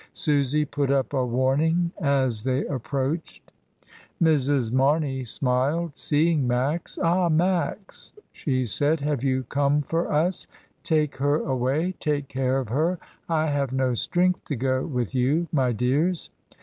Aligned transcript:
Susy 0.13 0.65
put 0.65 0.89
up 0.89 1.13
a 1.13 1.23
warning 1.23 1.91
as 2.01 2.43
they 2.43 2.65
approached. 2.65 3.51
Mrs. 4.19 4.71
Mamey 4.71 5.23
smiled, 5.23 5.91
seeing 5.93 6.47
Max. 6.47 6.97
"Ah, 6.97 7.29
Max," 7.29 8.11
she 8.31 8.65
said, 8.65 9.01
"have 9.01 9.23
you 9.23 9.43
come 9.43 9.83
for 9.83 10.11
us? 10.11 10.47
Take 10.81 11.17
her 11.17 11.35
away; 11.35 11.91
take 11.99 12.29
care 12.29 12.57
of 12.57 12.69
her. 12.69 12.97
I 13.29 13.45
have 13.51 13.73
no 13.73 13.93
strength 13.93 14.43
to 14.45 14.55
go 14.55 14.83
with 14.87 15.13
you, 15.13 15.47
my 15.51 15.71
dears. 15.71 16.31